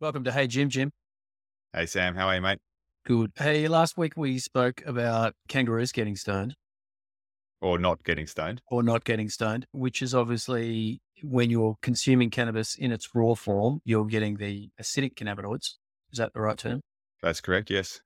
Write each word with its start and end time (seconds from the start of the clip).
Welcome 0.00 0.24
to 0.24 0.32
Hey 0.32 0.46
Jim 0.46 0.68
Jim. 0.68 0.92
Hey 1.72 1.86
Sam, 1.86 2.14
how 2.14 2.28
are 2.28 2.36
you, 2.36 2.40
mate? 2.40 2.58
Good. 3.04 3.32
Hey, 3.36 3.68
last 3.68 3.96
week 3.96 4.12
we 4.16 4.38
spoke 4.38 4.82
about 4.86 5.34
kangaroos 5.48 5.92
getting 5.92 6.14
stoned 6.14 6.54
Or 7.60 7.78
not 7.78 8.04
getting 8.04 8.26
stoned? 8.26 8.60
or 8.70 8.82
not 8.82 9.04
getting 9.04 9.28
stoned, 9.28 9.66
which 9.72 10.00
is 10.02 10.14
obviously 10.14 11.00
when 11.22 11.50
you're 11.50 11.76
consuming 11.82 12.30
cannabis 12.30 12.76
in 12.76 12.92
its 12.92 13.08
raw 13.14 13.34
form, 13.34 13.80
you're 13.84 14.04
getting 14.06 14.36
the 14.36 14.70
acidic 14.80 15.14
cannabinoids. 15.14 15.74
Is 16.12 16.18
that 16.18 16.32
the 16.32 16.40
right 16.40 16.56
term? 16.56 16.80
That's 17.22 17.40
correct, 17.40 17.70
yes. 17.70 18.00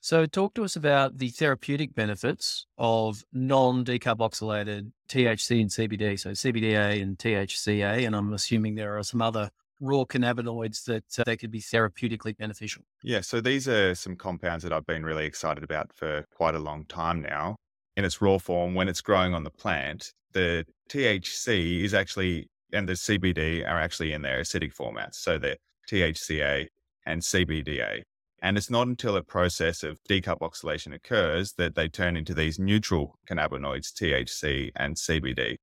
So, 0.00 0.26
talk 0.26 0.54
to 0.54 0.64
us 0.64 0.76
about 0.76 1.18
the 1.18 1.30
therapeutic 1.30 1.94
benefits 1.94 2.66
of 2.78 3.22
non 3.32 3.84
decarboxylated 3.84 4.92
THC 5.08 5.60
and 5.60 5.70
CBD. 5.70 6.18
So, 6.18 6.30
CBDA 6.30 7.00
and 7.02 7.16
THCA. 7.18 8.06
And 8.06 8.14
I'm 8.14 8.32
assuming 8.32 8.74
there 8.74 8.98
are 8.98 9.02
some 9.02 9.22
other 9.22 9.50
raw 9.80 10.04
cannabinoids 10.04 10.84
that 10.84 11.04
uh, 11.18 11.24
they 11.24 11.36
could 11.36 11.50
be 11.50 11.60
therapeutically 11.60 12.36
beneficial. 12.36 12.82
Yeah, 13.02 13.20
so 13.20 13.40
these 13.40 13.68
are 13.68 13.94
some 13.94 14.16
compounds 14.16 14.64
that 14.64 14.72
I've 14.72 14.86
been 14.86 15.04
really 15.04 15.26
excited 15.26 15.62
about 15.62 15.92
for 15.92 16.24
quite 16.34 16.54
a 16.54 16.58
long 16.58 16.84
time 16.86 17.20
now. 17.20 17.56
In 17.96 18.04
its 18.04 18.20
raw 18.20 18.38
form, 18.38 18.74
when 18.74 18.88
it's 18.88 19.00
growing 19.00 19.34
on 19.34 19.44
the 19.44 19.50
plant, 19.50 20.12
the 20.32 20.66
THC 20.90 21.82
is 21.82 21.94
actually, 21.94 22.48
and 22.72 22.88
the 22.88 22.92
CBD 22.92 23.66
are 23.66 23.80
actually 23.80 24.12
in 24.12 24.22
their 24.22 24.40
acidic 24.40 24.74
formats. 24.74 25.14
So 25.16 25.38
the 25.38 25.56
THCA 25.90 26.66
and 27.06 27.22
CBDA. 27.22 28.02
And 28.42 28.58
it's 28.58 28.70
not 28.70 28.86
until 28.86 29.16
a 29.16 29.22
process 29.22 29.82
of 29.82 29.98
decarboxylation 30.08 30.94
occurs 30.94 31.54
that 31.54 31.74
they 31.74 31.88
turn 31.88 32.16
into 32.16 32.34
these 32.34 32.58
neutral 32.58 33.18
cannabinoids, 33.28 33.92
THC 33.92 34.72
and 34.76 34.94
CBD. 34.94 35.56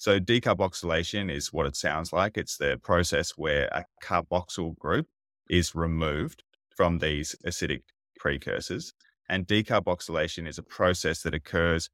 So 0.00 0.18
decarboxylation 0.18 1.30
is 1.30 1.52
what 1.52 1.66
it 1.66 1.76
sounds 1.76 2.10
like. 2.10 2.38
It's 2.38 2.56
the 2.56 2.80
process 2.82 3.32
where 3.36 3.66
a 3.66 3.84
carboxyl 4.02 4.78
group 4.78 5.06
is 5.50 5.74
removed 5.74 6.42
from 6.74 7.00
these 7.00 7.36
acidic 7.46 7.82
precursors. 8.16 8.94
And 9.28 9.46
decarboxylation 9.46 10.48
is 10.48 10.56
a 10.56 10.62
process 10.62 11.20
that 11.24 11.34
occurs 11.34 11.90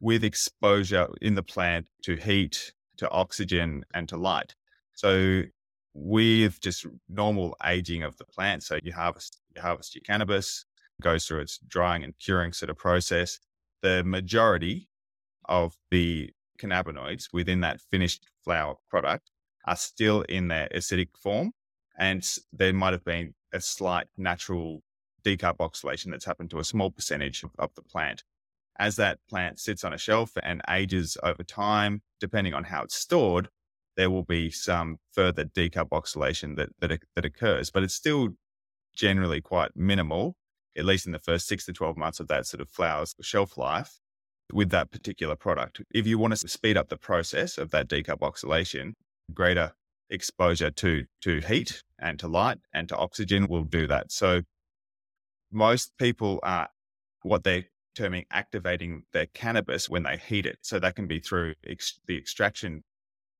with 0.00 0.24
exposure 0.24 1.08
in 1.20 1.34
the 1.34 1.42
plant 1.42 1.88
to 2.04 2.16
heat, 2.16 2.72
to 2.96 3.10
oxygen, 3.10 3.84
and 3.92 4.08
to 4.08 4.16
light. 4.16 4.54
So 4.94 5.42
with 5.92 6.58
just 6.58 6.86
normal 7.10 7.54
aging 7.66 8.02
of 8.02 8.16
the 8.16 8.24
plant, 8.24 8.62
so 8.62 8.78
you 8.82 8.94
harvest 8.94 9.42
you 9.54 9.60
harvest 9.60 9.94
your 9.94 10.02
cannabis, 10.06 10.64
goes 11.02 11.26
through 11.26 11.40
its 11.40 11.58
drying 11.68 12.02
and 12.02 12.14
curing 12.18 12.54
sort 12.54 12.70
of 12.70 12.78
process. 12.78 13.38
The 13.82 14.02
majority 14.04 14.88
of 15.50 15.76
the 15.90 16.30
cannabinoids 16.62 17.28
within 17.32 17.60
that 17.60 17.80
finished 17.80 18.26
flower 18.44 18.76
product 18.88 19.30
are 19.66 19.76
still 19.76 20.22
in 20.22 20.48
their 20.48 20.68
acidic 20.74 21.08
form. 21.16 21.52
And 21.98 22.26
there 22.52 22.72
might 22.72 22.92
have 22.92 23.04
been 23.04 23.34
a 23.52 23.60
slight 23.60 24.06
natural 24.16 24.82
decarboxylation 25.24 26.10
that's 26.10 26.24
happened 26.24 26.50
to 26.50 26.58
a 26.58 26.64
small 26.64 26.90
percentage 26.90 27.44
of 27.58 27.74
the 27.74 27.82
plant. 27.82 28.24
As 28.78 28.96
that 28.96 29.18
plant 29.28 29.60
sits 29.60 29.84
on 29.84 29.92
a 29.92 29.98
shelf 29.98 30.32
and 30.42 30.62
ages 30.68 31.16
over 31.22 31.44
time, 31.44 32.02
depending 32.18 32.54
on 32.54 32.64
how 32.64 32.82
it's 32.82 32.96
stored, 32.96 33.48
there 33.96 34.10
will 34.10 34.24
be 34.24 34.50
some 34.50 34.96
further 35.12 35.44
decarboxylation 35.44 36.56
that, 36.56 36.70
that, 36.80 37.02
that 37.14 37.24
occurs, 37.24 37.70
but 37.70 37.82
it's 37.82 37.94
still 37.94 38.30
generally 38.96 39.40
quite 39.40 39.76
minimal, 39.76 40.36
at 40.76 40.86
least 40.86 41.04
in 41.04 41.12
the 41.12 41.18
first 41.18 41.46
six 41.46 41.66
to 41.66 41.72
12 41.72 41.98
months 41.98 42.18
of 42.18 42.28
that 42.28 42.46
sort 42.46 42.62
of 42.62 42.70
flower's 42.70 43.14
shelf 43.20 43.58
life 43.58 44.00
with 44.52 44.70
that 44.70 44.90
particular 44.90 45.36
product. 45.36 45.82
If 45.92 46.06
you 46.06 46.18
want 46.18 46.36
to 46.36 46.48
speed 46.48 46.76
up 46.76 46.88
the 46.88 46.96
process 46.96 47.58
of 47.58 47.70
that 47.70 47.88
decarboxylation, 47.88 48.92
greater 49.32 49.72
exposure 50.10 50.70
to, 50.70 51.04
to 51.22 51.40
heat 51.40 51.82
and 51.98 52.18
to 52.18 52.28
light 52.28 52.58
and 52.72 52.88
to 52.88 52.96
oxygen 52.96 53.46
will 53.48 53.64
do 53.64 53.86
that. 53.86 54.12
So 54.12 54.42
most 55.50 55.92
people 55.98 56.40
are 56.42 56.68
what 57.22 57.44
they're 57.44 57.64
terming 57.94 58.24
activating 58.30 59.02
their 59.12 59.26
cannabis 59.26 59.88
when 59.88 60.02
they 60.02 60.16
heat 60.16 60.46
it. 60.46 60.58
So 60.62 60.78
that 60.78 60.96
can 60.96 61.06
be 61.06 61.20
through 61.20 61.54
ex- 61.66 62.00
the 62.06 62.16
extraction 62.16 62.82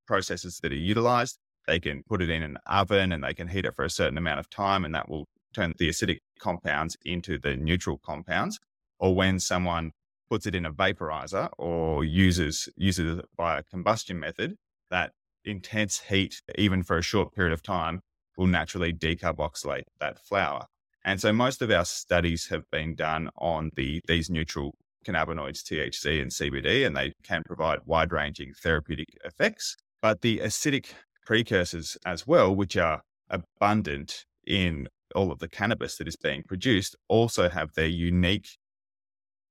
processes 0.06 0.60
that 0.62 0.72
are 0.72 0.76
utilized. 0.76 1.38
They 1.66 1.80
can 1.80 2.02
put 2.08 2.22
it 2.22 2.30
in 2.30 2.42
an 2.42 2.58
oven 2.66 3.12
and 3.12 3.22
they 3.22 3.34
can 3.34 3.48
heat 3.48 3.64
it 3.64 3.74
for 3.74 3.84
a 3.84 3.90
certain 3.90 4.18
amount 4.18 4.40
of 4.40 4.50
time, 4.50 4.84
and 4.84 4.94
that 4.94 5.08
will 5.08 5.26
turn 5.54 5.74
the 5.78 5.88
acidic 5.88 6.18
compounds 6.38 6.96
into 7.04 7.38
the 7.38 7.56
neutral 7.56 7.98
compounds. 7.98 8.58
Or 8.98 9.14
when 9.14 9.38
someone 9.40 9.92
puts 10.32 10.46
it 10.46 10.54
in 10.54 10.64
a 10.64 10.72
vaporizer 10.72 11.50
or 11.58 12.04
uses 12.04 12.66
uses 12.74 13.18
it 13.18 13.24
by 13.36 13.58
a 13.58 13.62
combustion 13.64 14.18
method, 14.18 14.54
that 14.90 15.12
intense 15.44 16.00
heat, 16.08 16.40
even 16.56 16.82
for 16.82 16.96
a 16.96 17.02
short 17.02 17.34
period 17.34 17.52
of 17.52 17.62
time, 17.62 18.00
will 18.38 18.46
naturally 18.46 18.94
decarboxylate 18.94 19.82
that 20.00 20.18
flower. 20.18 20.64
And 21.04 21.20
so 21.20 21.34
most 21.34 21.60
of 21.60 21.70
our 21.70 21.84
studies 21.84 22.48
have 22.48 22.62
been 22.70 22.94
done 22.94 23.28
on 23.36 23.72
the 23.76 24.00
these 24.08 24.30
neutral 24.30 24.72
cannabinoids, 25.06 25.62
THC 25.64 26.22
and 26.22 26.30
CBD, 26.30 26.86
and 26.86 26.96
they 26.96 27.12
can 27.22 27.42
provide 27.44 27.80
wide 27.84 28.10
ranging 28.10 28.54
therapeutic 28.54 29.08
effects. 29.26 29.76
But 30.00 30.22
the 30.22 30.38
acidic 30.38 30.94
precursors 31.26 31.98
as 32.06 32.26
well, 32.26 32.56
which 32.56 32.74
are 32.78 33.02
abundant 33.28 34.24
in 34.46 34.88
all 35.14 35.30
of 35.30 35.40
the 35.40 35.48
cannabis 35.48 35.98
that 35.98 36.08
is 36.08 36.16
being 36.16 36.42
produced, 36.42 36.96
also 37.10 37.50
have 37.50 37.74
their 37.74 37.86
unique 37.86 38.48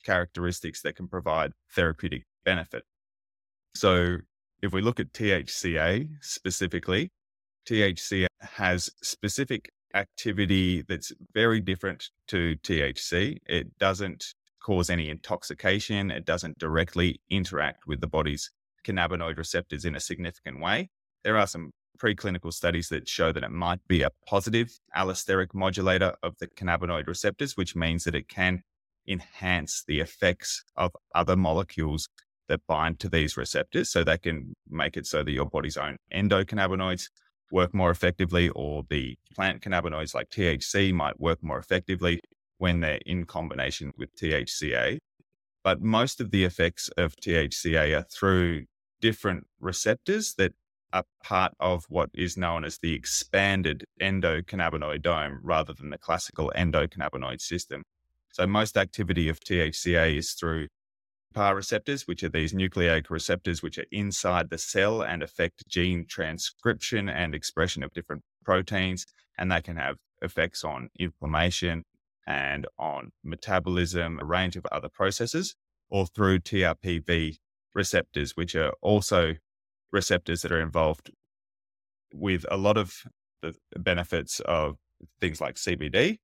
characteristics 0.04 0.82
that 0.82 0.96
can 0.96 1.08
provide 1.08 1.52
therapeutic 1.74 2.24
benefit. 2.46 2.84
So, 3.76 4.18
if 4.62 4.74
we 4.74 4.82
look 4.82 5.00
at 5.00 5.14
THCA 5.14 6.08
specifically, 6.22 7.12
THC 7.68 8.28
has 8.42 8.90
specific 9.02 9.70
activity 9.96 10.84
that's 10.88 11.12
very 11.34 11.60
different 11.60 12.10
to 12.28 12.56
THC. 12.64 13.38
It 13.48 13.78
doesn't 13.78 14.34
cause 14.64 14.90
any 14.90 15.10
intoxication, 15.10 16.12
it 16.12 16.26
doesn't 16.26 16.60
directly 16.60 17.20
interact 17.30 17.88
with 17.88 18.00
the 18.02 18.08
body's 18.08 18.52
cannabinoid 18.86 19.38
receptors 19.38 19.86
in 19.86 19.96
a 19.96 20.00
significant 20.00 20.60
way. 20.60 20.90
There 21.24 21.38
are 21.38 21.48
some 21.48 21.72
preclinical 22.00 22.52
studies 22.54 22.90
that 22.90 23.08
show 23.08 23.32
that 23.32 23.44
it 23.44 23.52
might 23.52 23.80
be 23.88 24.02
a 24.02 24.10
positive 24.28 24.72
allosteric 24.96 25.54
modulator 25.54 26.16
of 26.24 26.36
the 26.40 26.48
cannabinoid 26.48 27.08
receptors, 27.08 27.58
which 27.58 27.76
means 27.76 28.04
that 28.04 28.16
it 28.16 28.28
can 28.28 28.64
enhance 29.08 29.84
the 29.88 30.00
effects 30.00 30.64
of 30.76 30.92
other 31.16 31.36
molecules 31.36 32.08
that 32.48 32.62
bind 32.68 33.00
to 33.00 33.10
these 33.10 33.38
receptors. 33.38 33.90
So 33.90 34.04
that 34.04 34.24
can 34.24 34.54
make 34.70 34.98
it 34.98 35.06
so 35.06 35.24
that 35.24 35.32
your 35.32 35.46
body's 35.46 35.78
own 35.78 35.98
endocannabinoids 36.14 37.08
work 37.52 37.74
more 37.74 37.92
effectively, 37.92 38.50
or 38.50 38.84
the 38.90 39.18
plant 39.36 39.62
cannabinoids 39.62 40.14
like 40.14 40.30
THC 40.30 40.94
might 40.94 41.20
work 41.20 41.44
more 41.44 41.60
effectively 41.60 42.20
when 42.58 42.80
they're 42.80 43.00
in 43.06 43.26
combination 43.26 43.92
with 43.98 44.16
THCA. 44.16 45.00
But 45.64 45.82
most 45.82 46.22
of 46.22 46.32
the 46.32 46.44
effects 46.44 46.90
of 46.98 47.16
THCA 47.16 47.98
are 47.98 48.06
through 48.12 48.66
different 49.02 49.48
receptors 49.60 50.36
that 50.36 50.54
are 50.94 51.04
part 51.24 51.54
of 51.60 51.86
what 51.90 52.10
is 52.14 52.38
known 52.38 52.66
as 52.66 52.78
the 52.82 52.94
expanded 52.94 53.86
endocannabinoidome 54.02 55.40
rather 55.42 55.74
than 55.74 55.90
the 55.90 55.98
classical 55.98 56.52
endocannabinoid 56.56 57.42
system. 57.42 57.84
So 58.32 58.48
most 58.48 58.78
activity 58.78 59.30
of 59.30 59.40
THCA 59.40 60.18
is 60.18 60.34
through 60.34 60.68
PPAR 61.34 61.56
receptors, 61.56 62.08
which 62.08 62.24
are 62.24 62.30
these 62.30 62.54
nucleic 62.54 63.10
receptors 63.10 63.62
which 63.62 63.78
are 63.78 63.86
inside 63.92 64.50
the 64.50 64.58
cell 64.58 65.02
and 65.02 65.24
affect 65.24 65.68
gene 65.68 66.06
transcription 66.08 67.10
and 67.10 67.34
expression 67.34 67.84
of 67.84 67.94
different 67.94 68.24
proteins. 68.44 69.06
And 69.38 69.52
that 69.52 69.64
can 69.64 69.78
have 69.78 69.98
effects 70.22 70.64
on 70.64 70.90
inflammation 71.00 71.84
and 72.28 72.68
on 72.78 73.12
metabolism, 73.24 74.20
a 74.20 74.26
range 74.26 74.56
of 74.56 74.66
other 74.72 74.90
processes, 74.90 75.56
or 75.90 76.06
through 76.06 76.40
TRPV 76.40 77.38
receptors, 77.74 78.36
which 78.36 78.56
are 78.56 78.74
also 78.82 79.36
receptors 79.92 80.42
that 80.42 80.52
are 80.52 80.62
involved 80.62 81.12
with 82.14 82.46
a 82.52 82.58
lot 82.58 82.78
of 82.78 83.04
the 83.42 83.56
benefits 83.78 84.40
of 84.42 84.78
things 85.20 85.42
like 85.42 85.56
CBD, 85.56 86.20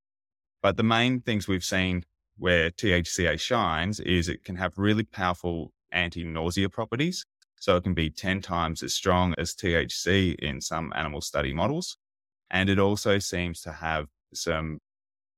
but 0.62 0.78
the 0.78 0.84
main 0.84 1.22
things 1.22 1.48
we've 1.48 1.64
seen 1.64 2.04
where 2.38 2.70
THCA 2.70 3.40
shines 3.40 4.00
is 4.00 4.30
it 4.30 4.44
can 4.44 4.56
have 4.56 4.78
really 4.78 5.04
powerful 5.04 5.72
anti 5.92 6.24
nausea 6.24 6.70
properties. 6.70 7.26
So 7.60 7.76
it 7.76 7.84
can 7.84 7.94
be 7.94 8.10
10 8.10 8.42
times 8.42 8.84
as 8.84 8.94
strong 8.94 9.34
as 9.38 9.56
THC 9.56 10.36
in 10.36 10.62
some 10.62 10.94
animal 10.96 11.22
study 11.22 11.54
models. 11.54 11.98
And 12.52 12.70
it 12.70 12.78
also 12.78 13.18
seems 13.18 13.62
to 13.62 13.72
have 13.72 14.08
some 14.34 14.80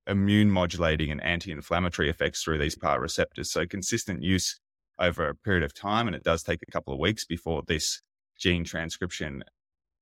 immune 0.06 0.52
modulating 0.52 1.12
and 1.12 1.24
anti 1.24 1.52
inflammatory 1.52 2.10
effects 2.10 2.44
through 2.44 2.58
these 2.58 2.76
PPAR 2.76 3.00
receptors. 3.00 3.52
So 3.52 3.66
consistent 3.66 4.22
use 4.22 4.60
over 5.00 5.30
a 5.30 5.36
period 5.36 5.64
of 5.64 5.74
time. 5.74 6.08
And 6.08 6.16
it 6.16 6.24
does 6.24 6.44
take 6.44 6.60
a 6.68 6.72
couple 6.72 6.94
of 6.94 7.00
weeks 7.00 7.26
before 7.26 7.64
this 7.68 8.02
gene 8.38 8.64
transcription 8.64 9.44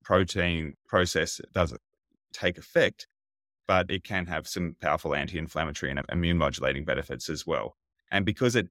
protein 0.03 0.73
process 0.87 1.41
does 1.53 1.75
take 2.33 2.57
effect 2.57 3.07
but 3.67 3.91
it 3.91 4.03
can 4.03 4.25
have 4.27 4.47
some 4.47 4.75
powerful 4.81 5.13
anti 5.15 5.37
inflammatory 5.37 5.91
and 5.91 6.01
immune 6.11 6.37
modulating 6.37 6.85
benefits 6.85 7.29
as 7.29 7.45
well. 7.45 7.75
And 8.11 8.25
because 8.25 8.55
it 8.55 8.69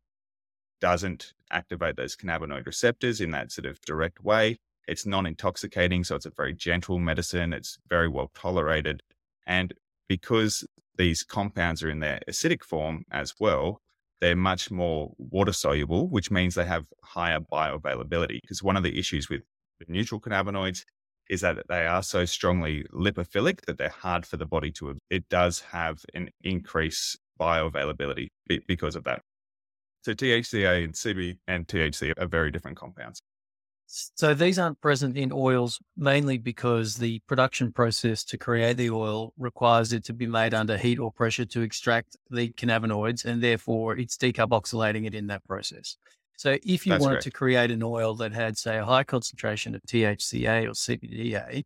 doesn't 0.80 1.34
activate 1.50 1.96
those 1.96 2.16
cannabinoid 2.16 2.66
receptors 2.66 3.20
in 3.20 3.30
that 3.32 3.52
sort 3.52 3.66
of 3.66 3.80
direct 3.82 4.22
way, 4.24 4.58
It's 4.88 5.04
non 5.06 5.26
intoxicating, 5.26 6.04
so 6.04 6.14
it's 6.16 6.26
a 6.26 6.30
very 6.30 6.54
gentle 6.54 6.98
medicine. 6.98 7.52
It's 7.52 7.78
very 7.88 8.08
well 8.08 8.30
tolerated. 8.34 9.02
And 9.46 9.74
because 10.08 10.64
these 10.96 11.24
compounds 11.24 11.82
are 11.82 11.90
in 11.90 12.00
their 12.00 12.20
acidic 12.28 12.62
form 12.62 13.04
as 13.10 13.34
well, 13.40 13.82
they're 14.20 14.36
much 14.36 14.70
more 14.70 15.12
water 15.18 15.52
soluble, 15.52 16.08
which 16.08 16.30
means 16.30 16.54
they 16.54 16.64
have 16.64 16.86
higher 17.02 17.40
bioavailability. 17.40 18.40
Because 18.40 18.62
one 18.62 18.76
of 18.76 18.82
the 18.82 18.98
issues 18.98 19.28
with 19.28 19.42
the 19.78 19.86
neutral 19.88 20.20
cannabinoids 20.20 20.84
is 21.28 21.40
that 21.40 21.58
they 21.68 21.86
are 21.86 22.02
so 22.02 22.24
strongly 22.24 22.84
lipophilic 22.92 23.64
that 23.66 23.78
they're 23.78 23.88
hard 23.88 24.26
for 24.26 24.36
the 24.36 24.46
body 24.46 24.70
to. 24.72 24.90
absorb. 24.90 24.98
It 25.10 25.28
does 25.28 25.60
have 25.60 26.04
an 26.14 26.30
increased 26.42 27.18
bioavailability 27.40 28.28
because 28.66 28.96
of 28.96 29.04
that. 29.04 29.22
So 30.02 30.12
THCA 30.12 30.84
and 30.84 30.94
CB 30.94 31.38
and 31.48 31.66
THC 31.66 32.12
are 32.16 32.26
very 32.26 32.50
different 32.50 32.76
compounds. 32.76 33.20
So 33.88 34.34
these 34.34 34.58
aren't 34.58 34.80
present 34.80 35.16
in 35.16 35.30
oils 35.32 35.80
mainly 35.96 36.38
because 36.38 36.96
the 36.96 37.20
production 37.28 37.72
process 37.72 38.24
to 38.24 38.36
create 38.36 38.76
the 38.76 38.90
oil 38.90 39.32
requires 39.38 39.92
it 39.92 40.04
to 40.04 40.12
be 40.12 40.26
made 40.26 40.54
under 40.54 40.76
heat 40.76 40.98
or 40.98 41.12
pressure 41.12 41.44
to 41.44 41.62
extract 41.62 42.16
the 42.30 42.48
cannabinoids, 42.50 43.24
and 43.24 43.42
therefore 43.42 43.96
it's 43.96 44.16
decarboxylating 44.16 45.06
it 45.06 45.14
in 45.14 45.28
that 45.28 45.44
process. 45.44 45.96
So 46.36 46.58
if 46.62 46.86
you 46.86 46.90
That's 46.90 47.02
wanted 47.02 47.14
correct. 47.14 47.24
to 47.24 47.30
create 47.30 47.70
an 47.70 47.82
oil 47.82 48.14
that 48.16 48.32
had, 48.32 48.58
say, 48.58 48.78
a 48.78 48.84
high 48.84 49.04
concentration 49.04 49.74
of 49.74 49.82
THCA 49.82 50.66
or 50.66 50.72
CBDA, 50.72 51.64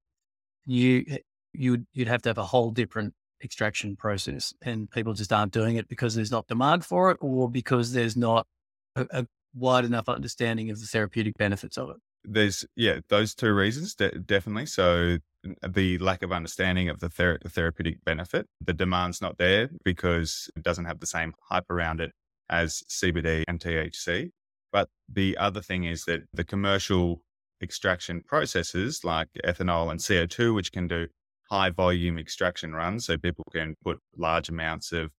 you 0.65 1.05
eh, 1.09 1.19
you'd 1.53 1.87
you'd 1.93 2.09
have 2.09 2.23
to 2.23 2.29
have 2.29 2.39
a 2.39 2.45
whole 2.45 2.71
different 2.71 3.13
extraction 3.43 3.97
process, 3.97 4.55
and 4.63 4.91
people 4.91 5.13
just 5.13 5.33
aren't 5.33 5.53
doing 5.53 5.77
it 5.77 5.89
because 5.89 6.15
there's 6.15 6.31
not 6.31 6.47
demand 6.47 6.85
for 6.85 7.11
it, 7.11 7.17
or 7.21 7.51
because 7.51 7.93
there's 7.93 8.17
not 8.17 8.47
a, 8.95 9.07
a 9.11 9.27
wide 9.55 9.85
enough 9.85 10.09
understanding 10.09 10.71
of 10.71 10.79
the 10.79 10.87
therapeutic 10.87 11.37
benefits 11.37 11.77
of 11.77 11.91
it. 11.91 11.97
There's, 12.23 12.67
yeah, 12.77 13.01
those 13.09 13.35
two 13.35 13.53
reasons, 13.55 13.95
de- 13.95 14.19
definitely. 14.21 14.67
So 14.67 15.19
the 15.67 15.99
lack 15.99 16.23
of 16.23 16.33
understanding 16.33 16.89
of 16.91 17.01
the 17.01 17.09
ther- 17.09 17.39
the 17.43 17.49
therapeutic 17.49 18.05
benefit, 18.05 18.47
the 18.61 18.75
demand's 18.75 19.23
not 19.23 19.39
there 19.39 19.71
because 19.85 20.51
it 20.55 20.63
doesn't 20.63 20.85
have 20.85 21.01
the 21.01 21.07
same 21.07 21.33
hype 21.49 21.71
around 21.71 22.01
it 22.01 22.13
as 22.51 22.83
CBD 22.89 23.45
and 23.49 23.59
THC. 23.59 24.31
But 24.73 24.89
the 25.13 25.37
other 25.37 25.61
thing 25.61 25.85
is 25.85 26.05
that 26.05 26.23
the 26.33 26.45
commercial 26.45 27.23
extraction 27.63 28.23
processes 28.23 29.05
like 29.05 29.29
ethanol 29.45 29.91
and 29.91 30.01
CO2, 30.01 30.55
which 30.55 30.73
can 30.73 30.87
do 30.89 31.07
high 31.51 31.71
volume 31.71 32.19
extraction 32.19 32.73
runs, 32.73 33.07
so 33.07 33.19
people 33.19 33.45
can 33.53 33.75
put 33.85 33.99
large 34.17 34.49
amounts 34.49 34.93
of 34.93 35.11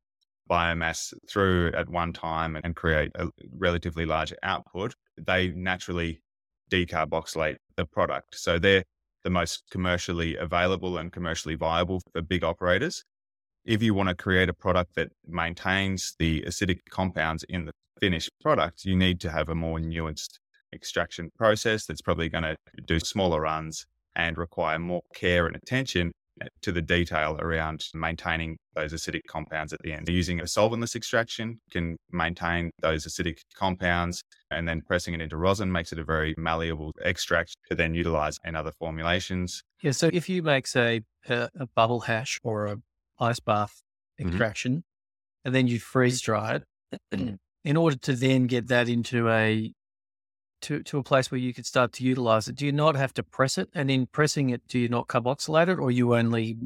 biomass 0.50 1.14
through 1.30 1.72
at 1.74 1.90
one 1.90 2.14
time 2.14 2.58
and 2.64 2.76
create 2.76 3.12
a 3.16 3.30
relatively 3.58 4.06
large 4.06 4.34
output, 4.44 4.96
they 5.18 5.50
naturally 5.50 6.22
decarboxylate 6.70 7.58
the 7.78 7.86
product. 7.86 8.38
So 8.38 8.60
they're 8.60 8.84
the 9.24 9.30
most 9.30 9.64
commercially 9.72 10.36
available 10.36 10.98
and 10.98 11.12
commercially 11.12 11.56
viable 11.56 12.02
for 12.12 12.22
big 12.22 12.44
operators. 12.44 13.04
If 13.66 13.84
you 13.84 13.94
want 13.94 14.10
to 14.10 14.16
create 14.16 14.50
a 14.50 14.54
product 14.54 14.96
that 14.96 15.10
maintains 15.28 16.16
the 16.18 16.42
acidic 16.42 16.80
compounds 16.90 17.44
in 17.48 17.66
the 17.66 17.74
finished 18.00 18.32
product, 18.42 18.86
you 18.86 18.96
need 18.96 19.20
to 19.22 19.30
have 19.30 19.50
a 19.50 19.56
more 19.56 19.78
nuanced 19.78 20.40
extraction 20.74 21.30
process 21.38 21.86
that's 21.86 22.02
probably 22.02 22.28
going 22.28 22.44
to 22.44 22.56
do 22.86 23.00
smaller 23.00 23.42
runs 23.42 23.86
and 24.16 24.38
require 24.38 24.80
more 24.80 25.02
care 25.14 25.46
and 25.46 25.56
attention 25.56 26.12
eh, 26.42 26.48
to 26.62 26.72
the 26.72 26.82
detail 26.82 27.38
around 27.40 27.86
maintaining 27.94 28.58
those 28.74 28.94
acidic 28.94 29.22
compounds 29.28 29.74
at 29.74 29.80
the 29.84 29.94
end. 29.94 30.10
Using 30.10 30.40
a 30.40 30.46
solventless 30.46 30.96
extraction 30.96 31.60
can 31.72 31.98
maintain 32.12 32.72
those 32.82 33.06
acidic 33.06 33.40
compounds 33.56 34.24
and 34.50 34.68
then 34.68 34.82
pressing 34.82 35.14
it 35.14 35.22
into 35.22 35.38
rosin 35.38 35.72
makes 35.72 35.92
it 35.92 36.00
a 36.00 36.04
very 36.04 36.34
malleable 36.38 36.94
extract 37.04 37.56
to 37.70 37.76
then 37.76 37.94
utilize 37.94 38.38
in 38.44 38.56
other 38.56 38.72
formulations. 38.80 39.62
Yeah. 39.84 39.92
So 39.92 40.10
if 40.12 40.28
you 40.30 40.42
make, 40.42 40.68
say, 40.68 41.02
a, 41.30 41.50
a 41.60 41.68
bubble 41.76 42.02
hash 42.02 42.40
or 42.44 42.66
a 42.66 42.78
ice 43.22 43.40
bath 43.40 43.82
Mhm. 44.20 44.28
extraction, 44.28 44.84
and 45.46 45.56
then 45.56 45.68
you 45.68 45.80
freeze 45.80 46.22
dry 46.22 46.56
it, 46.58 47.40
in 47.66 47.78
order 47.78 47.98
to 47.98 48.16
then 48.16 48.48
get 48.48 48.68
that 48.68 48.90
into 48.90 49.30
a 49.30 49.74
to, 50.62 50.84
to 50.84 51.00
a 51.00 51.04
place 51.04 51.32
where 51.32 51.40
you 51.40 51.54
could 51.54 51.66
start 51.66 51.92
to 51.94 52.04
utilize 52.04 52.48
it, 52.48 52.56
do 52.56 52.66
you 52.66 52.72
not 52.72 52.96
have 52.96 53.14
to 53.16 53.24
press 53.24 53.58
it? 53.58 53.70
And 53.74 53.90
in 53.92 54.08
pressing 54.08 54.52
it, 54.52 54.68
do 54.68 54.78
you 54.80 54.90
not 54.90 55.08
carboxylate 55.08 55.70
it, 55.70 55.80
or 55.80 55.92
you 55.92 56.16
only 56.16 56.58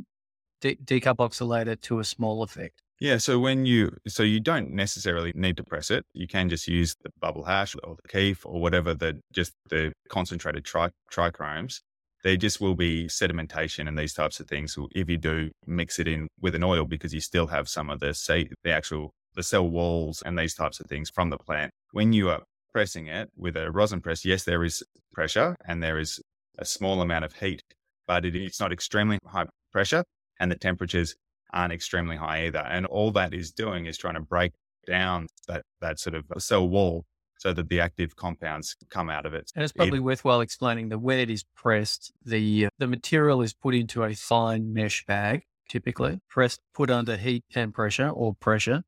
de- 0.62 0.76
decarboxylate 0.78 1.68
it 1.68 1.82
to 1.84 2.00
a 2.00 2.04
small 2.04 2.44
effect? 2.44 2.82
Yeah, 3.00 3.18
so 3.18 3.40
when 3.40 3.66
you 3.66 3.98
so 4.08 4.24
you 4.24 4.40
don't 4.40 4.72
necessarily 4.72 5.34
need 5.36 5.58
to 5.58 5.64
press 5.64 5.92
it. 5.92 6.06
You 6.14 6.28
can 6.28 6.50
just 6.50 6.68
use 6.68 6.96
the 7.04 7.10
bubble 7.20 7.44
hash 7.44 7.76
or 7.84 7.98
the 8.02 8.08
kief 8.10 8.46
or 8.46 8.62
whatever 8.62 8.94
the 8.94 9.22
just 9.34 9.54
the 9.70 9.94
concentrated 10.10 10.66
tri- 10.66 10.92
trichomes. 11.12 11.82
There 12.26 12.36
just 12.36 12.60
will 12.60 12.74
be 12.74 13.06
sedimentation 13.06 13.88
and 13.88 14.00
these 14.00 14.16
types 14.16 14.40
of 14.40 14.48
things 14.48 14.76
if 14.96 15.08
you 15.08 15.18
do 15.18 15.52
mix 15.68 16.00
it 16.00 16.08
in 16.08 16.28
with 16.42 16.56
an 16.56 16.64
oil 16.64 16.84
because 16.86 17.14
you 17.14 17.22
still 17.22 17.46
have 17.46 17.70
some 17.70 17.88
of 17.92 18.00
the 18.00 18.16
say 18.16 18.50
the 18.64 18.72
actual 18.72 19.14
the 19.36 19.44
cell 19.44 19.70
walls 19.70 20.24
and 20.26 20.36
these 20.36 20.56
types 20.56 20.80
of 20.80 20.88
things 20.88 21.12
from 21.12 21.30
the 21.30 21.38
plant. 21.38 21.72
When 21.92 22.14
you 22.14 22.32
are 22.32 22.42
pressing 22.74 23.06
it 23.06 23.30
with 23.38 23.56
a 23.56 23.70
rosin 23.70 24.02
press, 24.02 24.26
yes, 24.26 24.44
there 24.44 24.64
is 24.64 24.82
pressure 25.14 25.56
and 25.68 25.84
there 25.84 26.00
is 26.00 26.20
a 26.58 26.66
small 26.66 27.00
amount 27.00 27.26
of 27.26 27.34
heat, 27.34 27.62
but 28.08 28.26
it, 28.26 28.36
it's 28.36 28.60
not 28.60 28.74
extremely 28.74 29.20
high 29.28 29.46
pressure 29.72 30.04
and 30.40 30.52
the 30.52 30.56
temperatures 30.56 31.14
aren't 31.54 31.74
extremely 31.74 32.16
high 32.16 32.48
either. 32.48 32.66
And 32.68 32.88
all 32.88 33.12
that 33.12 33.36
is 33.36 33.52
doing 33.52 33.86
is 33.86 34.00
trying 34.00 34.16
to 34.16 34.20
break 34.20 34.54
down 34.88 35.28
that, 35.48 35.62
that 35.80 36.00
sort 36.00 36.16
of 36.16 36.26
cell 36.40 36.68
wall 36.68 37.06
so 37.38 37.54
that 37.54 37.70
the 37.70 37.80
active 37.80 38.16
compounds 38.16 38.76
come 38.90 39.10
out 39.10 39.26
of 39.26 39.34
it. 39.34 39.52
And 39.56 39.64
it's 39.64 39.74
probably 39.74 40.00
worthwhile 40.00 40.42
explaining 40.42 40.90
that 40.90 41.00
when 41.00 41.20
it 41.20 41.30
is 41.30 41.44
pressed, 41.56 42.12
the 42.24 42.68
uh, 42.68 42.70
the 42.78 42.88
material 42.88 43.42
is 43.42 43.54
put 43.54 43.76
into 43.76 44.04
a 44.04 44.14
fine 44.14 44.74
mesh 44.74 45.06
bag, 45.06 45.44
typically 45.70 46.20
pressed, 46.30 46.62
put 46.74 46.90
under 46.90 47.18
heat 47.18 47.44
and 47.54 47.74
pressure 47.74 48.10
or 48.10 48.36
pressure, 48.36 48.84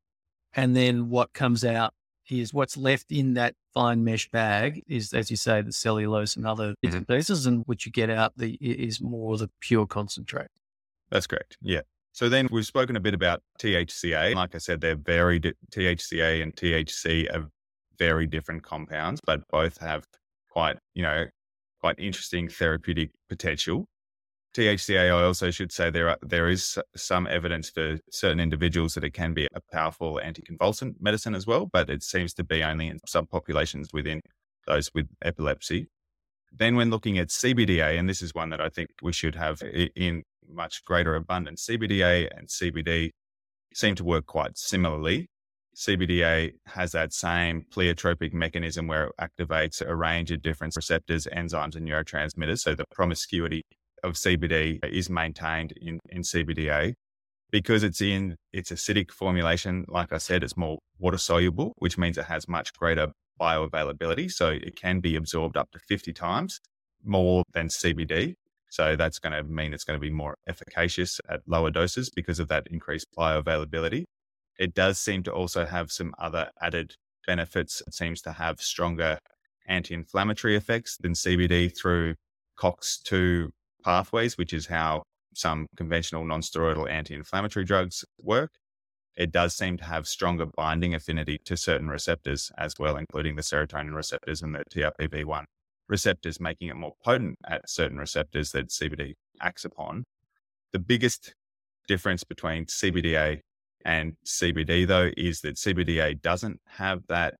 and 0.54 0.74
then 0.74 1.08
what 1.08 1.32
comes 1.32 1.64
out 1.64 1.94
is 2.30 2.52
what's 2.52 2.76
left 2.76 3.10
in 3.10 3.34
that 3.34 3.54
fine 3.72 4.04
mesh 4.04 4.28
bag 4.30 4.82
is, 4.86 5.12
as 5.12 5.30
you 5.30 5.36
say, 5.36 5.62
the 5.62 5.72
cellulose 5.72 6.36
and 6.36 6.46
other 6.46 6.74
bits 6.82 6.94
and 6.94 7.08
pieces, 7.08 7.46
and 7.46 7.62
what 7.66 7.86
you 7.86 7.92
get 7.92 8.10
out 8.10 8.32
the 8.36 8.54
is 8.60 9.00
more 9.00 9.36
the 9.38 9.50
pure 9.60 9.86
concentrate. 9.86 10.48
That's 11.10 11.26
correct. 11.26 11.56
Yeah. 11.62 11.82
So 12.12 12.28
then 12.28 12.48
we've 12.50 12.66
spoken 12.66 12.96
a 12.96 13.00
bit 13.00 13.14
about 13.14 13.42
THCA. 13.60 14.34
Like 14.34 14.54
I 14.54 14.58
said, 14.58 14.80
they're 14.80 14.96
very 14.96 15.38
di- 15.38 15.52
THCA 15.70 16.42
and 16.42 16.54
THC 16.54 17.32
are 17.32 17.48
very 17.98 18.26
different 18.26 18.62
compounds, 18.62 19.20
but 19.24 19.40
both 19.50 19.78
have 19.78 20.04
quite, 20.50 20.78
you 20.94 21.02
know, 21.02 21.26
quite 21.80 21.96
interesting 21.98 22.48
therapeutic 22.48 23.10
potential. 23.28 23.86
THCA, 24.56 25.06
I 25.06 25.22
also 25.22 25.50
should 25.50 25.70
say 25.70 25.90
there 25.90 26.08
are, 26.08 26.18
there 26.22 26.48
is 26.48 26.78
some 26.96 27.26
evidence 27.26 27.70
for 27.70 27.98
certain 28.10 28.40
individuals 28.40 28.94
that 28.94 29.04
it 29.04 29.12
can 29.12 29.34
be 29.34 29.46
a 29.54 29.60
powerful 29.72 30.20
anticonvulsant 30.24 30.94
medicine 31.00 31.34
as 31.34 31.46
well, 31.46 31.68
but 31.72 31.90
it 31.90 32.02
seems 32.02 32.34
to 32.34 32.44
be 32.44 32.62
only 32.64 32.88
in 32.88 32.98
subpopulations 33.06 33.92
within 33.92 34.20
those 34.66 34.90
with 34.94 35.06
epilepsy. 35.22 35.88
Then 36.50 36.76
when 36.76 36.90
looking 36.90 37.18
at 37.18 37.28
CBDA, 37.28 37.98
and 37.98 38.08
this 38.08 38.22
is 38.22 38.34
one 38.34 38.50
that 38.50 38.60
I 38.60 38.68
think 38.68 38.88
we 39.02 39.12
should 39.12 39.34
have 39.34 39.62
in 39.62 40.22
much 40.48 40.82
greater 40.84 41.14
abundance, 41.14 41.66
CBDA 41.66 42.28
and 42.36 42.48
CBD 42.48 43.10
seem 43.74 43.94
to 43.96 44.04
work 44.04 44.26
quite 44.26 44.56
similarly. 44.56 45.28
CBDA 45.78 46.54
has 46.66 46.90
that 46.90 47.12
same 47.12 47.64
pleiotropic 47.70 48.32
mechanism 48.32 48.88
where 48.88 49.04
it 49.04 49.12
activates 49.20 49.80
a 49.80 49.94
range 49.94 50.32
of 50.32 50.42
different 50.42 50.74
receptors, 50.74 51.28
enzymes, 51.32 51.76
and 51.76 51.86
neurotransmitters. 51.86 52.58
So 52.58 52.74
the 52.74 52.84
promiscuity 52.92 53.62
of 54.02 54.14
CBD 54.14 54.84
is 54.84 55.08
maintained 55.08 55.72
in, 55.80 56.00
in 56.10 56.22
CBDA. 56.22 56.94
Because 57.50 57.82
it's 57.82 58.02
in 58.02 58.36
its 58.52 58.70
acidic 58.72 59.10
formulation, 59.10 59.86
like 59.88 60.12
I 60.12 60.18
said, 60.18 60.42
it's 60.42 60.56
more 60.56 60.78
water 60.98 61.16
soluble, 61.16 61.72
which 61.78 61.96
means 61.96 62.18
it 62.18 62.24
has 62.24 62.46
much 62.48 62.74
greater 62.74 63.12
bioavailability. 63.40 64.30
So 64.30 64.48
it 64.48 64.74
can 64.76 64.98
be 64.98 65.14
absorbed 65.14 65.56
up 65.56 65.70
to 65.70 65.78
50 65.78 66.12
times 66.12 66.58
more 67.04 67.44
than 67.54 67.68
CBD. 67.68 68.34
So 68.68 68.96
that's 68.96 69.18
going 69.20 69.32
to 69.32 69.44
mean 69.44 69.72
it's 69.72 69.84
going 69.84 69.98
to 69.98 70.04
be 70.04 70.10
more 70.10 70.34
efficacious 70.46 71.20
at 71.30 71.40
lower 71.46 71.70
doses 71.70 72.10
because 72.10 72.40
of 72.40 72.48
that 72.48 72.66
increased 72.68 73.06
bioavailability. 73.16 74.04
It 74.58 74.74
does 74.74 74.98
seem 74.98 75.22
to 75.24 75.32
also 75.32 75.64
have 75.64 75.92
some 75.92 76.14
other 76.18 76.50
added 76.60 76.94
benefits. 77.26 77.82
It 77.86 77.94
seems 77.94 78.20
to 78.22 78.32
have 78.32 78.60
stronger 78.60 79.18
anti 79.66 79.94
inflammatory 79.94 80.56
effects 80.56 80.96
than 80.96 81.12
CBD 81.12 81.76
through 81.76 82.14
COX2 82.58 83.50
pathways, 83.84 84.36
which 84.36 84.52
is 84.52 84.66
how 84.66 85.02
some 85.34 85.66
conventional 85.76 86.24
non-steroidal 86.24 86.90
anti-inflammatory 86.90 87.64
drugs 87.64 88.04
work. 88.20 88.50
It 89.16 89.32
does 89.32 89.54
seem 89.54 89.76
to 89.78 89.84
have 89.84 90.06
stronger 90.06 90.46
binding 90.46 90.94
affinity 90.94 91.38
to 91.44 91.56
certain 91.56 91.88
receptors 91.88 92.52
as 92.56 92.74
well, 92.78 92.96
including 92.96 93.36
the 93.36 93.42
serotonin 93.42 93.94
receptors 93.94 94.42
and 94.42 94.54
the 94.54 94.64
TRPV1 94.72 95.44
receptors, 95.88 96.40
making 96.40 96.68
it 96.68 96.76
more 96.76 96.94
potent 97.04 97.36
at 97.46 97.68
certain 97.68 97.98
receptors 97.98 98.52
that 98.52 98.68
CBD 98.68 99.14
acts 99.40 99.64
upon. 99.64 100.04
The 100.72 100.78
biggest 100.78 101.32
difference 101.88 102.24
between 102.24 102.66
CBDA 102.66 103.40
and 103.84 104.14
CBD, 104.24 104.86
though, 104.86 105.10
is 105.16 105.40
that 105.42 105.56
CBDA 105.56 106.20
doesn't 106.20 106.60
have 106.66 107.02
that 107.08 107.34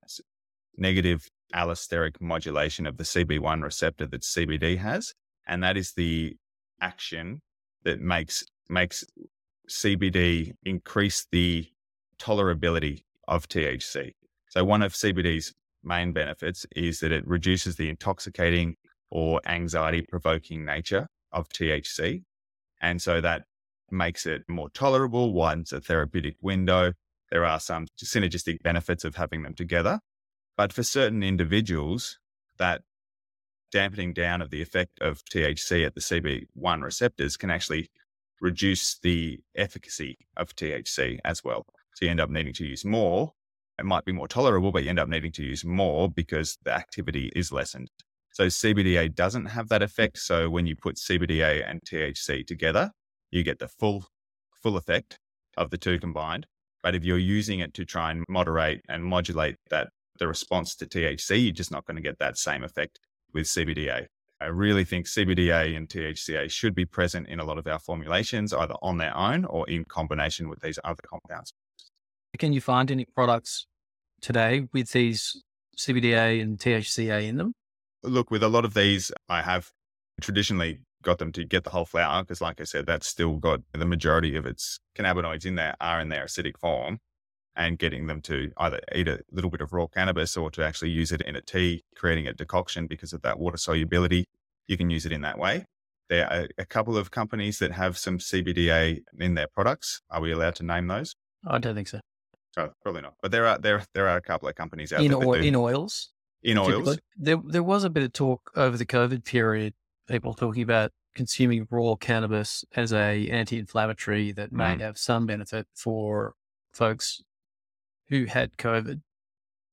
negative 0.77 1.29
allosteric 1.53 2.21
modulation 2.21 2.85
of 2.85 2.97
the 2.97 3.03
CB1 3.03 3.63
receptor 3.63 4.05
that 4.07 4.21
CBD 4.21 4.77
has. 4.77 5.13
And 5.47 5.63
that 5.63 5.77
is 5.77 5.93
the 5.93 6.37
action 6.81 7.41
that 7.83 7.99
makes 7.99 8.45
makes 8.69 9.03
CBD 9.69 10.53
increase 10.63 11.27
the 11.31 11.67
tolerability 12.19 13.03
of 13.27 13.47
THC. 13.47 14.13
So 14.49 14.63
one 14.63 14.81
of 14.81 14.93
CBD's 14.93 15.53
main 15.83 16.11
benefits 16.11 16.65
is 16.75 16.99
that 16.99 17.11
it 17.11 17.25
reduces 17.27 17.75
the 17.75 17.89
intoxicating 17.89 18.75
or 19.09 19.41
anxiety 19.45 20.01
provoking 20.01 20.65
nature 20.65 21.07
of 21.31 21.49
THC. 21.49 22.23
And 22.81 23.01
so 23.01 23.21
that 23.21 23.43
makes 23.91 24.25
it 24.25 24.43
more 24.47 24.69
tolerable, 24.69 25.33
widens 25.33 25.69
the 25.69 25.81
therapeutic 25.81 26.35
window. 26.41 26.93
There 27.31 27.45
are 27.45 27.59
some 27.59 27.87
synergistic 28.03 28.61
benefits 28.63 29.03
of 29.03 29.15
having 29.15 29.43
them 29.43 29.53
together. 29.53 29.99
But 30.57 30.73
for 30.73 30.83
certain 30.83 31.23
individuals, 31.23 32.17
that 32.57 32.81
dampening 33.71 34.13
down 34.13 34.41
of 34.41 34.49
the 34.49 34.61
effect 34.61 34.99
of 34.99 35.23
THC 35.25 35.85
at 35.85 35.95
the 35.95 36.01
CB1 36.01 36.83
receptors 36.83 37.37
can 37.37 37.49
actually 37.49 37.89
reduce 38.41 38.97
the 38.99 39.39
efficacy 39.55 40.17
of 40.37 40.55
THC 40.55 41.19
as 41.23 41.43
well. 41.43 41.65
So 41.95 42.05
you 42.05 42.11
end 42.11 42.21
up 42.21 42.29
needing 42.29 42.53
to 42.53 42.65
use 42.65 42.85
more. 42.85 43.33
It 43.77 43.85
might 43.85 44.05
be 44.05 44.11
more 44.11 44.27
tolerable, 44.27 44.71
but 44.71 44.83
you 44.83 44.89
end 44.89 44.99
up 44.99 45.07
needing 45.07 45.31
to 45.33 45.43
use 45.43 45.63
more 45.63 46.09
because 46.09 46.57
the 46.63 46.73
activity 46.73 47.31
is 47.35 47.51
lessened. 47.51 47.89
So 48.31 48.47
CBDA 48.47 49.15
doesn't 49.15 49.45
have 49.47 49.69
that 49.69 49.81
effect. 49.81 50.17
So 50.17 50.49
when 50.49 50.65
you 50.65 50.75
put 50.75 50.95
CBDA 50.95 51.69
and 51.69 51.81
THC 51.81 52.45
together, 52.45 52.91
you 53.31 53.43
get 53.43 53.59
the 53.59 53.67
full 53.67 54.05
full 54.61 54.77
effect 54.77 55.19
of 55.57 55.69
the 55.69 55.77
two 55.77 55.99
combined. 55.99 56.45
But 56.81 56.95
if 56.95 57.03
you're 57.03 57.17
using 57.17 57.59
it 57.59 57.73
to 57.75 57.85
try 57.85 58.11
and 58.11 58.23
moderate 58.29 58.81
and 58.87 59.03
modulate 59.03 59.57
that 59.69 59.89
the 60.17 60.27
response 60.27 60.75
to 60.75 60.85
THC, 60.85 61.43
you're 61.43 61.53
just 61.53 61.71
not 61.71 61.85
going 61.85 61.95
to 61.95 62.03
get 62.03 62.19
that 62.19 62.37
same 62.37 62.63
effect 62.63 62.99
with 63.33 63.45
CBDA. 63.45 64.07
I 64.41 64.45
really 64.45 64.85
think 64.85 65.05
CBDA 65.05 65.75
and 65.75 65.89
THCA 65.89 66.49
should 66.49 66.73
be 66.73 66.85
present 66.85 67.27
in 67.27 67.39
a 67.39 67.43
lot 67.43 67.57
of 67.57 67.67
our 67.67 67.79
formulations, 67.79 68.53
either 68.53 68.75
on 68.81 68.97
their 68.97 69.15
own 69.15 69.43
or 69.45 69.69
in 69.69 69.83
combination 69.83 70.47
with 70.47 70.61
these 70.61 70.79
other 70.83 71.01
compounds. 71.05 71.53
Can 72.37 72.53
you 72.53 72.61
find 72.61 72.89
any 72.89 73.05
products 73.05 73.67
today 74.21 74.67
with 74.71 74.91
these 74.91 75.43
CBDA 75.77 76.41
and 76.41 76.57
THCA 76.57 77.27
in 77.27 77.37
them? 77.37 77.53
Look, 78.03 78.31
with 78.31 78.43
a 78.43 78.47
lot 78.47 78.63
of 78.63 78.73
these, 78.73 79.11
I 79.27 79.41
have 79.41 79.71
traditionally 80.21 80.79
got 81.03 81.17
them 81.17 81.31
to 81.33 81.45
get 81.45 81.63
the 81.63 81.69
whole 81.69 81.85
flower 81.85 82.23
because, 82.23 82.41
like 82.41 82.59
I 82.61 82.65
said, 82.65 82.85
that's 82.85 83.07
still 83.07 83.37
got 83.37 83.61
the 83.73 83.85
majority 83.85 84.35
of 84.35 84.45
its 84.45 84.79
cannabinoids 84.97 85.45
in 85.45 85.55
there 85.55 85.75
are 85.79 85.99
in 86.01 86.09
their 86.09 86.25
acidic 86.25 86.57
form. 86.57 86.99
And 87.55 87.77
getting 87.77 88.07
them 88.07 88.21
to 88.21 88.51
either 88.55 88.79
eat 88.95 89.09
a 89.09 89.19
little 89.31 89.49
bit 89.49 89.59
of 89.59 89.73
raw 89.73 89.87
cannabis 89.87 90.37
or 90.37 90.49
to 90.51 90.63
actually 90.63 90.91
use 90.91 91.11
it 91.11 91.21
in 91.21 91.35
a 91.35 91.41
tea, 91.41 91.83
creating 91.93 92.25
a 92.25 92.31
decoction 92.31 92.87
because 92.87 93.11
of 93.11 93.21
that 93.23 93.37
water 93.37 93.57
solubility, 93.57 94.29
you 94.67 94.77
can 94.77 94.89
use 94.89 95.05
it 95.05 95.11
in 95.11 95.21
that 95.21 95.37
way. 95.37 95.65
There 96.09 96.31
are 96.31 96.47
a 96.57 96.65
couple 96.65 96.95
of 96.95 97.11
companies 97.11 97.59
that 97.59 97.73
have 97.73 97.97
some 97.97 98.17
CBDA 98.17 99.01
in 99.19 99.33
their 99.33 99.47
products. 99.53 99.99
Are 100.09 100.21
we 100.21 100.31
allowed 100.31 100.55
to 100.55 100.63
name 100.63 100.87
those? 100.87 101.15
I 101.45 101.57
don't 101.57 101.75
think 101.75 101.89
so. 101.89 101.99
Oh, 102.55 102.69
probably 102.81 103.01
not. 103.01 103.15
But 103.21 103.31
there 103.31 103.45
are 103.45 103.57
there 103.57 103.83
there 103.93 104.07
are 104.07 104.17
a 104.17 104.21
couple 104.21 104.47
of 104.47 104.55
companies 104.55 104.93
out 104.93 105.01
in 105.01 105.11
there. 105.11 105.19
Oil, 105.19 105.33
in 105.33 105.55
oils. 105.55 106.11
In 106.41 106.57
oils. 106.57 106.97
There 107.17 107.41
there 107.45 107.63
was 107.63 107.83
a 107.83 107.89
bit 107.89 108.03
of 108.03 108.13
talk 108.13 108.51
over 108.55 108.77
the 108.77 108.85
COVID 108.85 109.25
period, 109.25 109.73
people 110.09 110.33
talking 110.33 110.63
about 110.63 110.91
consuming 111.15 111.67
raw 111.69 111.95
cannabis 111.95 112.65
as 112.75 112.91
a 112.91 113.29
anti-inflammatory 113.29 114.31
that 114.33 114.51
may 114.51 114.75
mm. 114.75 114.81
have 114.81 114.97
some 114.97 115.25
benefit 115.25 115.67
for 115.75 116.33
folks 116.73 117.21
who 118.09 118.25
had 118.25 118.57
COVID. 118.57 119.01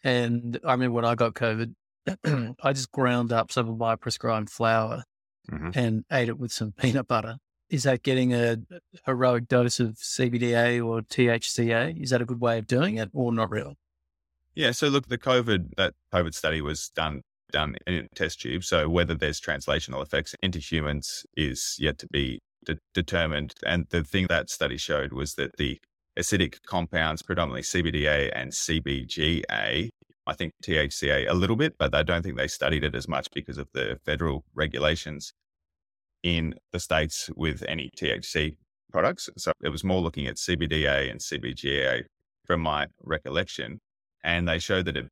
And 0.05 0.61
I 0.65 0.73
remember 0.73 0.95
when 0.95 1.05
I 1.05 1.15
got 1.15 1.35
COVID, 1.35 1.75
I 2.63 2.73
just 2.73 2.93
ground 2.93 3.33
up 3.33 3.51
some 3.51 3.69
of 3.69 3.79
my 3.79 3.97
prescribed 3.97 4.51
flower 4.51 5.05
mm-hmm. 5.51 5.71
and 5.75 6.05
ate 6.13 6.29
it 6.29 6.39
with 6.39 6.53
some 6.53 6.73
peanut 6.73 7.09
butter. 7.09 7.37
Is 7.69 7.83
that 7.83 8.05
getting 8.05 8.33
a 8.33 8.59
heroic 9.07 9.49
dose 9.49 9.81
of 9.81 9.97
CBDA 9.97 10.85
or 10.85 11.01
THCA? 11.01 12.01
Is 12.01 12.11
that 12.11 12.23
a 12.23 12.25
good 12.25 12.41
way 12.41 12.59
of 12.59 12.67
doing 12.69 12.97
it 12.97 13.11
or 13.13 13.33
not 13.33 13.51
really? 13.51 13.77
Yeah. 14.55 14.71
So 14.71 14.89
look, 14.89 15.09
the 15.09 15.19
COVID, 15.19 15.75
that 15.77 15.95
COVID 16.13 16.33
study 16.33 16.61
was 16.61 16.91
done 16.91 17.23
done 17.53 17.77
in 17.87 17.95
a 17.95 18.09
test 18.15 18.41
tube. 18.41 18.65
So 18.65 18.89
whether 18.89 19.15
there's 19.15 19.41
translational 19.41 20.03
effects 20.03 20.35
into 20.43 20.59
humans 20.59 21.25
is 21.37 21.77
yet 21.79 21.99
to 21.99 22.07
be 22.09 22.41
de- 22.65 22.79
determined. 22.95 23.55
And 23.65 23.87
the 23.91 24.05
thing 24.05 24.27
that 24.29 24.51
study 24.51 24.77
showed 24.77 25.13
was 25.13 25.35
that 25.35 25.57
the 25.57 25.79
acidic 26.19 26.63
compounds, 26.67 27.23
predominantly 27.23 27.63
CBDA 27.63 28.31
and 28.35 28.53
CBGA, 28.53 29.91
I 30.29 30.33
think 30.35 30.53
THCA 30.65 31.31
a 31.31 31.35
little 31.35 31.57
bit, 31.57 31.77
but 31.79 31.95
I 31.95 32.03
don't 32.03 32.23
think 32.23 32.37
they 32.37 32.49
studied 32.49 32.85
it 32.85 32.95
as 32.95 33.07
much 33.07 33.29
because 33.33 33.59
of 33.59 33.69
the 33.73 33.99
federal 34.05 34.45
regulations 34.55 35.33
in 36.23 36.55
the 36.73 36.81
States 36.81 37.31
with 37.37 37.63
any 37.69 37.91
THC 37.97 38.57
products. 38.93 39.31
So 39.37 39.53
it 39.63 39.69
was 39.69 39.85
more 39.85 40.01
looking 40.01 40.27
at 40.27 40.37
CBDA 40.37 41.11
and 41.11 41.21
CBGA 41.21 42.05
from 42.45 42.61
my 42.61 42.87
recollection. 43.03 43.81
And 44.25 44.49
they 44.49 44.59
showed 44.59 44.87
that 44.87 44.97
it 44.97 45.09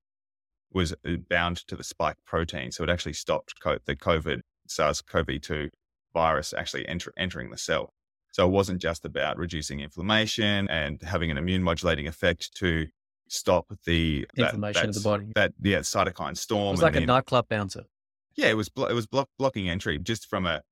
was 0.74 0.92
uh, 0.92 1.16
bound 1.30 1.58
to 1.68 1.76
the 1.76 1.84
spike 1.84 2.16
protein. 2.26 2.72
So 2.72 2.84
it 2.84 2.90
actually 2.90 3.14
stopped 3.14 3.54
the 3.62 3.96
COVID 3.96 4.40
SARS 4.68 5.00
CoV 5.00 5.40
2 5.40 5.70
virus 6.12 6.54
actually 6.56 6.86
enter, 6.88 7.12
entering 7.16 7.50
the 7.50 7.58
cell. 7.58 7.92
So 8.32 8.46
it 8.46 8.50
wasn't 8.50 8.80
just 8.80 9.04
about 9.04 9.38
reducing 9.38 9.80
inflammation 9.80 10.68
and 10.68 11.00
having 11.02 11.30
an 11.30 11.38
immune 11.38 11.62
modulating 11.62 12.08
effect 12.08 12.54
to 12.56 12.86
stop 13.28 13.66
the 13.84 14.26
inflammation 14.36 14.82
that, 14.82 14.88
of 14.88 14.94
the 14.94 15.08
body. 15.08 15.32
That 15.34 15.52
yeah, 15.62 15.78
cytokine 15.80 16.36
storm. 16.36 16.68
It 16.68 16.70
was 16.72 16.82
like 16.82 16.96
a 16.96 17.00
nightclub 17.00 17.48
bouncer. 17.48 17.84
Yeah, 18.36 18.48
it 18.48 18.56
was 18.56 18.70
it 18.76 18.94
was 18.94 19.06
block, 19.06 19.28
blocking 19.38 19.68
entry 19.68 19.98
just 19.98 20.26
from 20.26 20.46
a 20.46 20.62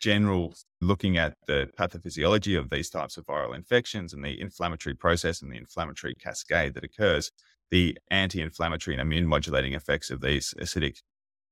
general 0.00 0.54
looking 0.80 1.16
at 1.16 1.34
the 1.46 1.70
pathophysiology 1.78 2.58
of 2.58 2.68
these 2.70 2.90
types 2.90 3.16
of 3.16 3.24
viral 3.26 3.54
infections 3.54 4.12
and 4.12 4.24
the 4.24 4.40
inflammatory 4.40 4.94
process 4.94 5.40
and 5.40 5.52
the 5.52 5.56
inflammatory 5.56 6.14
cascade 6.14 6.74
that 6.74 6.84
occurs. 6.84 7.30
The 7.70 7.98
anti-inflammatory 8.10 8.94
and 8.94 9.00
immune 9.00 9.26
modulating 9.26 9.72
effects 9.72 10.10
of 10.10 10.20
these 10.20 10.54
acidic 10.58 10.98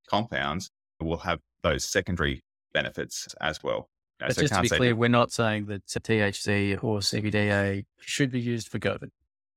compounds 0.09 0.71
will 1.01 1.19
have 1.19 1.41
those 1.63 1.85
secondary 1.85 2.43
benefits 2.73 3.35
as 3.41 3.63
well. 3.63 3.89
But 4.19 4.35
so 4.35 4.43
just 4.43 4.55
to 4.55 4.63
be 4.63 4.69
clear, 4.69 4.95
we're 4.95 5.09
not 5.09 5.33
saying 5.33 5.67
that 5.67 5.87
THC 5.87 6.83
or 6.83 7.01
CBDA 7.01 7.85
should 8.01 8.31
be 8.31 8.41
used 8.41 8.69
for 8.69 8.79
COVID. 8.79 9.09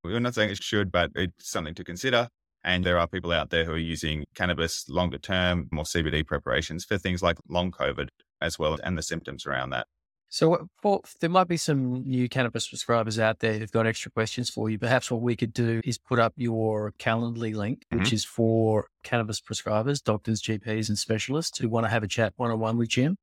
We're 0.03 0.19
not 0.19 0.35
saying 0.35 0.49
it 0.49 0.63
should, 0.63 0.91
but 0.91 1.11
it's 1.15 1.49
something 1.49 1.75
to 1.75 1.83
consider. 1.83 2.29
And 2.63 2.83
there 2.83 2.97
are 2.97 3.07
people 3.07 3.31
out 3.31 3.51
there 3.51 3.63
who 3.63 3.73
are 3.73 3.77
using 3.77 4.25
cannabis 4.33 4.89
longer 4.89 5.19
term, 5.19 5.67
more 5.71 5.83
CBD 5.83 6.25
preparations 6.25 6.83
for 6.83 6.97
things 6.97 7.21
like 7.21 7.37
long 7.47 7.71
COVID 7.71 8.09
as 8.41 8.57
well, 8.57 8.79
and 8.83 8.97
the 8.97 9.03
symptoms 9.03 9.45
around 9.45 9.69
that. 9.69 9.85
So, 10.35 10.67
for, 10.81 10.99
there 11.21 11.29
might 11.29 11.47
be 11.47 11.55
some 11.55 12.03
new 12.03 12.27
cannabis 12.27 12.67
prescribers 12.67 13.17
out 13.17 13.39
there 13.39 13.53
who've 13.53 13.71
got 13.71 13.87
extra 13.87 14.11
questions 14.11 14.49
for 14.49 14.69
you. 14.69 14.77
Perhaps 14.77 15.09
what 15.09 15.21
we 15.21 15.37
could 15.37 15.53
do 15.53 15.79
is 15.85 15.97
put 15.97 16.19
up 16.19 16.33
your 16.35 16.91
Calendly 16.99 17.55
link, 17.55 17.85
mm-hmm. 17.85 17.99
which 17.99 18.11
is 18.11 18.25
for 18.25 18.87
cannabis 19.01 19.39
prescribers, 19.39 20.03
doctors, 20.03 20.41
GPs, 20.41 20.89
and 20.89 20.97
specialists 20.97 21.59
who 21.59 21.69
want 21.69 21.85
to 21.85 21.89
have 21.89 22.03
a 22.03 22.07
chat 22.09 22.33
one 22.35 22.51
on 22.51 22.59
one 22.59 22.77
with 22.77 22.89
Jim 22.89 23.15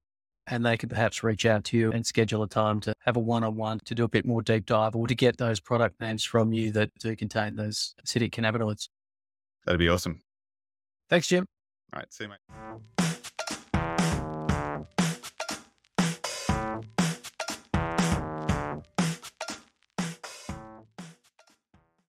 and 0.46 0.64
they 0.64 0.78
could 0.78 0.88
perhaps 0.88 1.22
reach 1.22 1.44
out 1.44 1.64
to 1.64 1.76
you 1.76 1.92
and 1.92 2.06
schedule 2.06 2.42
a 2.42 2.48
time 2.48 2.80
to 2.80 2.94
have 3.04 3.16
a 3.16 3.20
one-on-one 3.20 3.80
to 3.84 3.94
do 3.94 4.04
a 4.04 4.08
bit 4.08 4.24
more 4.24 4.40
deep 4.40 4.64
dive 4.64 4.96
or 4.96 5.06
to 5.06 5.14
get 5.14 5.36
those 5.36 5.60
product 5.60 6.00
names 6.00 6.24
from 6.24 6.54
you 6.54 6.72
that 6.72 6.90
do 6.98 7.14
contain 7.14 7.56
those 7.56 7.94
acidic 8.04 8.30
cannabinoids. 8.30 8.88
That'd 9.66 9.78
be 9.78 9.88
awesome. 9.90 10.22
Thanks, 11.10 11.28
Jim. 11.28 11.46
All 11.92 11.98
right. 11.98 12.10
See 12.10 12.24
you, 12.24 12.30
mate. 12.30 13.01